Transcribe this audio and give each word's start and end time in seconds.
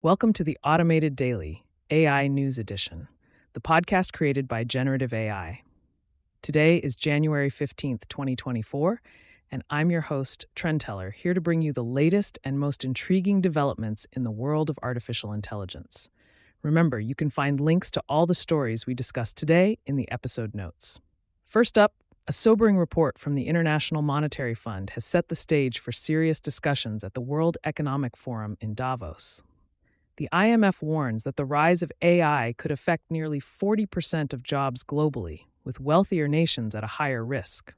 Welcome 0.00 0.32
to 0.34 0.44
the 0.44 0.56
Automated 0.62 1.16
Daily 1.16 1.64
AI 1.90 2.28
News 2.28 2.56
Edition, 2.56 3.08
the 3.52 3.60
podcast 3.60 4.12
created 4.12 4.46
by 4.46 4.62
Generative 4.62 5.12
AI. 5.12 5.62
Today 6.40 6.76
is 6.76 6.94
January 6.94 7.50
15th, 7.50 8.06
2024, 8.06 9.02
and 9.50 9.64
I'm 9.68 9.90
your 9.90 10.02
host, 10.02 10.46
Trendteller, 10.54 11.12
here 11.12 11.34
to 11.34 11.40
bring 11.40 11.62
you 11.62 11.72
the 11.72 11.82
latest 11.82 12.38
and 12.44 12.60
most 12.60 12.84
intriguing 12.84 13.40
developments 13.40 14.06
in 14.12 14.22
the 14.22 14.30
world 14.30 14.70
of 14.70 14.78
artificial 14.84 15.32
intelligence. 15.32 16.10
Remember, 16.62 17.00
you 17.00 17.16
can 17.16 17.28
find 17.28 17.58
links 17.58 17.90
to 17.90 18.02
all 18.08 18.24
the 18.24 18.36
stories 18.36 18.86
we 18.86 18.94
discussed 18.94 19.36
today 19.36 19.80
in 19.84 19.96
the 19.96 20.08
episode 20.12 20.54
notes. 20.54 21.00
First 21.44 21.76
up, 21.76 21.94
a 22.28 22.32
sobering 22.32 22.76
report 22.78 23.18
from 23.18 23.34
the 23.34 23.48
International 23.48 24.02
Monetary 24.02 24.54
Fund 24.54 24.90
has 24.90 25.04
set 25.04 25.26
the 25.26 25.34
stage 25.34 25.80
for 25.80 25.90
serious 25.90 26.38
discussions 26.38 27.02
at 27.02 27.14
the 27.14 27.20
World 27.20 27.58
Economic 27.64 28.16
Forum 28.16 28.56
in 28.60 28.74
Davos. 28.74 29.42
The 30.18 30.28
IMF 30.32 30.82
warns 30.82 31.22
that 31.22 31.36
the 31.36 31.44
rise 31.44 31.80
of 31.80 31.92
AI 32.02 32.52
could 32.58 32.72
affect 32.72 33.08
nearly 33.08 33.40
40% 33.40 34.32
of 34.32 34.42
jobs 34.42 34.82
globally, 34.82 35.42
with 35.62 35.78
wealthier 35.78 36.26
nations 36.26 36.74
at 36.74 36.82
a 36.82 36.88
higher 36.98 37.24
risk. 37.24 37.72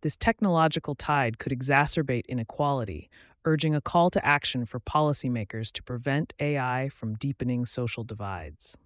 This 0.00 0.16
technological 0.16 0.96
tide 0.96 1.38
could 1.38 1.52
exacerbate 1.52 2.26
inequality, 2.26 3.08
urging 3.44 3.76
a 3.76 3.80
call 3.80 4.10
to 4.10 4.26
action 4.26 4.66
for 4.66 4.80
policymakers 4.80 5.70
to 5.70 5.84
prevent 5.84 6.34
AI 6.40 6.88
from 6.88 7.14
deepening 7.14 7.64
social 7.64 8.02
divides. 8.02 8.76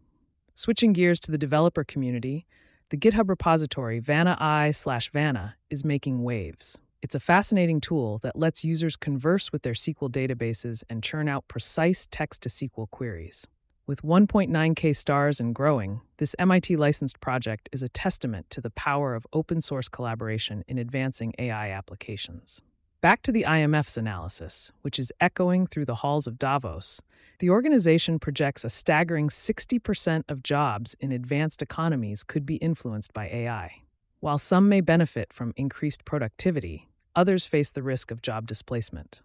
Switching 0.54 0.92
gears 0.92 1.18
to 1.20 1.30
the 1.30 1.38
developer 1.38 1.84
community, 1.84 2.46
the 2.90 2.98
GitHub 2.98 3.30
repository 3.30 4.00
Vanna 4.00 4.70
slash 4.74 5.10
Vanna 5.12 5.56
is 5.70 5.82
making 5.82 6.22
waves. 6.22 6.78
It's 7.00 7.14
a 7.14 7.20
fascinating 7.20 7.80
tool 7.80 8.18
that 8.18 8.36
lets 8.36 8.64
users 8.64 8.96
converse 8.96 9.52
with 9.52 9.62
their 9.62 9.72
SQL 9.72 10.10
databases 10.10 10.82
and 10.90 11.02
churn 11.02 11.28
out 11.28 11.46
precise 11.46 12.08
text 12.10 12.42
to 12.42 12.48
SQL 12.48 12.90
queries. 12.90 13.46
With 13.86 14.02
1.9k 14.02 14.96
stars 14.96 15.38
and 15.38 15.54
growing, 15.54 16.00
this 16.16 16.34
MIT 16.40 16.76
licensed 16.76 17.20
project 17.20 17.68
is 17.72 17.84
a 17.84 17.88
testament 17.88 18.50
to 18.50 18.60
the 18.60 18.70
power 18.70 19.14
of 19.14 19.28
open 19.32 19.62
source 19.62 19.88
collaboration 19.88 20.64
in 20.66 20.76
advancing 20.76 21.34
AI 21.38 21.70
applications. 21.70 22.62
Back 23.00 23.22
to 23.22 23.32
the 23.32 23.44
IMF's 23.44 23.96
analysis, 23.96 24.72
which 24.82 24.98
is 24.98 25.12
echoing 25.20 25.66
through 25.68 25.84
the 25.84 25.94
halls 25.94 26.26
of 26.26 26.36
Davos, 26.36 27.00
the 27.38 27.48
organization 27.48 28.18
projects 28.18 28.64
a 28.64 28.68
staggering 28.68 29.28
60% 29.28 30.24
of 30.28 30.42
jobs 30.42 30.96
in 30.98 31.12
advanced 31.12 31.62
economies 31.62 32.24
could 32.24 32.44
be 32.44 32.56
influenced 32.56 33.12
by 33.12 33.28
AI. 33.28 33.82
While 34.20 34.38
some 34.38 34.68
may 34.68 34.80
benefit 34.80 35.32
from 35.32 35.54
increased 35.56 36.04
productivity, 36.04 36.88
others 37.18 37.46
face 37.46 37.72
the 37.72 37.82
risk 37.82 38.12
of 38.12 38.22
job 38.22 38.46
displacement. 38.46 39.22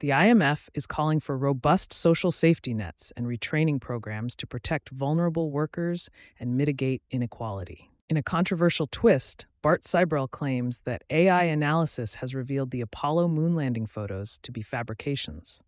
The 0.00 0.10
IMF 0.10 0.68
is 0.74 0.86
calling 0.86 1.18
for 1.18 1.38
robust 1.38 1.90
social 1.90 2.30
safety 2.30 2.74
nets 2.74 3.10
and 3.16 3.26
retraining 3.26 3.80
programs 3.80 4.36
to 4.36 4.46
protect 4.46 4.90
vulnerable 4.90 5.50
workers 5.50 6.10
and 6.38 6.58
mitigate 6.58 7.00
inequality. 7.10 7.90
In 8.10 8.18
a 8.18 8.22
controversial 8.22 8.86
twist, 8.86 9.46
Bart 9.62 9.82
Sibrel 9.82 10.30
claims 10.30 10.80
that 10.80 11.04
AI 11.08 11.44
analysis 11.44 12.16
has 12.16 12.34
revealed 12.34 12.70
the 12.70 12.82
Apollo 12.82 13.28
moon 13.28 13.54
landing 13.54 13.86
photos 13.86 14.38
to 14.42 14.52
be 14.52 14.60
fabrications. 14.60 15.64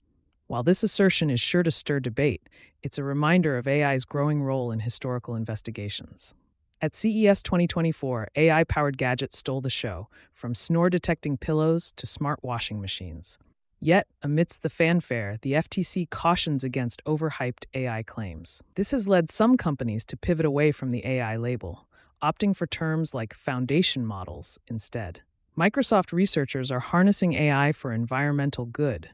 While 0.48 0.62
this 0.62 0.82
assertion 0.82 1.30
is 1.30 1.40
sure 1.40 1.62
to 1.62 1.70
stir 1.70 1.98
debate, 1.98 2.42
it's 2.82 2.98
a 2.98 3.04
reminder 3.04 3.56
of 3.56 3.66
AI's 3.66 4.04
growing 4.04 4.42
role 4.42 4.70
in 4.70 4.80
historical 4.80 5.34
investigations. 5.34 6.34
At 6.80 6.94
CES 6.94 7.42
2024, 7.42 8.28
AI 8.36 8.62
powered 8.62 8.98
gadgets 8.98 9.36
stole 9.36 9.60
the 9.60 9.68
show, 9.68 10.08
from 10.32 10.54
snore 10.54 10.88
detecting 10.88 11.36
pillows 11.36 11.92
to 11.96 12.06
smart 12.06 12.38
washing 12.44 12.80
machines. 12.80 13.36
Yet, 13.80 14.06
amidst 14.22 14.62
the 14.62 14.68
fanfare, 14.68 15.38
the 15.42 15.54
FTC 15.54 16.08
cautions 16.08 16.62
against 16.62 17.02
overhyped 17.04 17.64
AI 17.74 18.04
claims. 18.04 18.62
This 18.76 18.92
has 18.92 19.08
led 19.08 19.28
some 19.28 19.56
companies 19.56 20.04
to 20.04 20.16
pivot 20.16 20.46
away 20.46 20.70
from 20.70 20.90
the 20.90 21.04
AI 21.04 21.36
label, 21.36 21.88
opting 22.22 22.54
for 22.54 22.66
terms 22.68 23.12
like 23.12 23.34
foundation 23.34 24.06
models 24.06 24.60
instead. 24.68 25.22
Microsoft 25.58 26.12
researchers 26.12 26.70
are 26.70 26.78
harnessing 26.78 27.32
AI 27.32 27.72
for 27.72 27.92
environmental 27.92 28.66
good, 28.66 29.10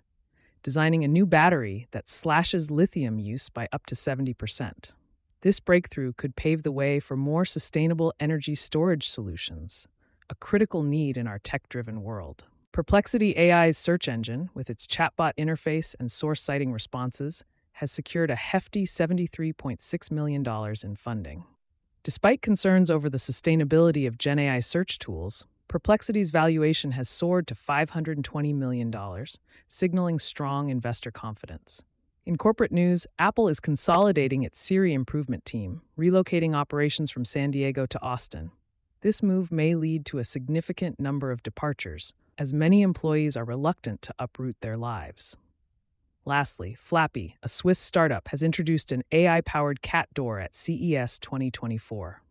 designing 0.63 1.03
a 1.03 1.09
new 1.09 1.25
battery 1.25 1.89
that 1.93 2.11
slashes 2.11 2.71
lithium 2.71 3.19
use 3.19 3.49
by 3.49 3.69
up 3.73 3.87
to 3.87 3.95
70%. 3.95 4.91
This 5.45 5.61
breakthrough 5.61 6.15
could 6.15 6.37
pave 6.37 6.63
the 6.63 6.73
way 6.73 6.99
for 6.99 7.19
more 7.19 7.45
sustainable 7.45 8.15
energy 8.19 8.55
storage 8.55 9.11
solutions, 9.11 9.87
a 10.31 10.35
critical 10.35 10.83
need 10.83 11.19
in 11.19 11.27
our 11.27 11.39
tech 11.39 11.69
driven 11.69 12.03
world. 12.03 12.45
Perplexity 12.73 13.37
AI's 13.37 13.77
search 13.77 14.09
engine, 14.09 14.49
with 14.55 14.71
its 14.71 14.87
chatbot 14.87 15.35
interface 15.39 15.95
and 16.01 16.11
source 16.11 16.41
citing 16.41 16.73
responses, 16.73 17.45
has 17.73 17.93
secured 17.93 18.31
a 18.31 18.37
hefty 18.37 18.87
$73.6 18.87 20.11
million 20.11 20.43
in 20.83 20.97
funding. 20.97 21.45
Despite 22.03 22.41
concerns 22.41 22.91
over 22.91 23.11
the 23.11 23.19
sustainability 23.19 24.07
of 24.07 24.17
GenAI 24.17 24.65
search 24.65 24.99
tools, 24.99 25.45
Perplexity's 25.69 26.31
valuation 26.31 26.93
has 26.93 27.11
soared 27.11 27.47
to 27.49 27.55
$520 27.55 28.55
million, 28.55 28.91
signaling 29.69 30.19
strong 30.19 30.71
investor 30.71 31.11
confidence. 31.11 31.85
In 32.27 32.39
corporate 32.39 32.73
news, 32.73 33.07
Apple 33.19 33.49
is 33.49 33.61
consolidating 33.61 34.45
its 34.45 34.59
Siri 34.59 34.95
improvement 34.95 35.45
team, 35.45 35.83
relocating 35.99 36.55
operations 36.55 37.11
from 37.11 37.27
San 37.27 37.51
Diego 37.51 37.85
to 37.85 38.01
Austin. 38.01 38.51
This 39.03 39.23
move 39.23 39.53
may 39.53 39.75
lead 39.75 40.07
to 40.07 40.19
a 40.19 40.25
significant 40.25 40.99
number 40.99 41.31
of 41.31 41.43
departures, 41.43 42.15
as 42.39 42.55
many 42.55 42.81
employees 42.81 43.37
are 43.37 43.45
reluctant 43.45 44.01
to 44.03 44.15
uproot 44.19 44.57
their 44.63 44.79
lives. 44.79 45.37
Lastly, 46.25 46.75
Flappie, 46.83 47.35
a 47.43 47.49
Swiss 47.49 47.79
startup, 47.79 48.29
has 48.29 48.43
introduced 48.43 48.91
an 48.91 49.03
AI 49.13 49.43
powered 49.43 49.83
cat 49.83 50.09
door 50.15 50.41
at 50.41 50.55
CES 50.55 51.19
2024. 51.19 52.23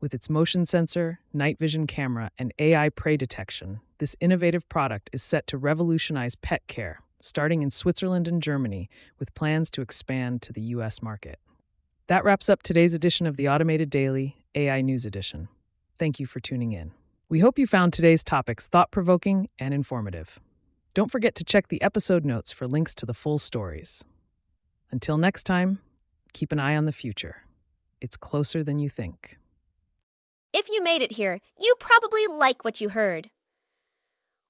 With 0.00 0.14
its 0.14 0.30
motion 0.30 0.64
sensor, 0.64 1.20
night 1.34 1.58
vision 1.58 1.86
camera, 1.86 2.30
and 2.38 2.54
AI 2.58 2.88
prey 2.88 3.18
detection, 3.18 3.80
this 3.98 4.16
innovative 4.20 4.66
product 4.70 5.10
is 5.12 5.22
set 5.22 5.46
to 5.48 5.58
revolutionize 5.58 6.34
pet 6.34 6.66
care, 6.66 7.03
starting 7.24 7.62
in 7.62 7.70
Switzerland 7.70 8.28
and 8.28 8.42
Germany, 8.42 8.90
with 9.18 9.34
plans 9.34 9.70
to 9.70 9.80
expand 9.80 10.42
to 10.42 10.52
the 10.52 10.60
US 10.60 11.00
market. 11.00 11.38
That 12.06 12.22
wraps 12.22 12.50
up 12.50 12.62
today's 12.62 12.92
edition 12.92 13.26
of 13.26 13.36
the 13.36 13.48
Automated 13.48 13.88
Daily 13.88 14.44
AI 14.54 14.82
News 14.82 15.06
Edition. 15.06 15.48
Thank 15.98 16.20
you 16.20 16.26
for 16.26 16.40
tuning 16.40 16.72
in. 16.72 16.92
We 17.30 17.40
hope 17.40 17.58
you 17.58 17.66
found 17.66 17.92
today's 17.92 18.22
topics 18.22 18.66
thought 18.66 18.90
provoking 18.90 19.48
and 19.58 19.72
informative. 19.72 20.38
Don't 20.92 21.10
forget 21.10 21.34
to 21.36 21.44
check 21.44 21.68
the 21.68 21.80
episode 21.80 22.24
notes 22.26 22.52
for 22.52 22.68
links 22.68 22.94
to 22.96 23.06
the 23.06 23.14
full 23.14 23.38
stories. 23.38 24.04
Until 24.90 25.16
next 25.16 25.44
time, 25.44 25.78
keep 26.34 26.52
an 26.52 26.60
eye 26.60 26.76
on 26.76 26.84
the 26.84 26.92
future. 26.92 27.36
It's 28.02 28.18
closer 28.18 28.62
than 28.62 28.78
you 28.78 28.90
think. 28.90 29.38
If 30.52 30.68
you 30.68 30.82
made 30.82 31.00
it 31.00 31.12
here, 31.12 31.40
you 31.58 31.74
probably 31.80 32.26
like 32.28 32.64
what 32.64 32.80
you 32.80 32.90
heard. 32.90 33.30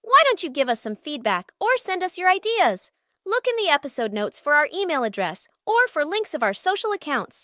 Why 0.07 0.23
don't 0.25 0.43
you 0.43 0.51
give 0.51 0.69
us 0.69 0.83
some 0.83 0.97
feedback 0.97 1.53
or 1.59 1.79
send 1.79 2.03
us 2.03 2.19
your 2.19 2.29
ideas? 2.29 2.91
Look 3.25 3.47
in 3.49 3.57
the 3.57 3.73
episode 3.73 4.13
notes 4.13 4.39
for 4.39 4.53
our 4.53 4.69
email 4.73 5.03
address 5.03 5.49
or 5.67 5.89
for 5.89 6.05
links 6.05 6.35
of 6.35 6.43
our 6.43 6.53
social 6.53 6.93
accounts. 6.93 7.43